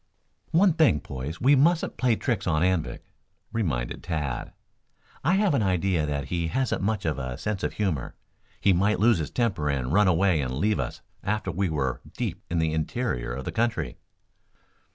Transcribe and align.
"One 0.49 0.73
thing, 0.73 0.97
boys, 0.97 1.39
we 1.39 1.55
mustn't 1.55 1.97
play 1.97 2.15
tricks 2.15 2.47
on 2.47 2.63
Anvik," 2.63 3.01
reminded 3.53 4.01
Tad. 4.01 4.51
"I 5.23 5.35
have 5.35 5.53
an 5.53 5.61
idea 5.61 6.07
that 6.07 6.29
he 6.29 6.47
hasn't 6.47 6.81
much 6.81 7.05
of 7.05 7.19
a 7.19 7.37
sense 7.37 7.61
of 7.61 7.73
humor. 7.73 8.15
He 8.59 8.73
might 8.73 8.99
lose 8.99 9.19
his 9.19 9.29
temper 9.29 9.69
and 9.69 9.93
run 9.93 10.07
away 10.07 10.41
and 10.41 10.55
leave 10.55 10.79
us 10.79 11.01
after 11.23 11.51
we 11.51 11.69
were 11.69 12.01
deep 12.17 12.41
in 12.49 12.57
the 12.57 12.73
interior 12.73 13.31
of 13.33 13.45
the 13.45 13.51
country." 13.51 13.99